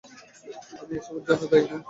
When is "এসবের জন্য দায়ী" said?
0.99-1.65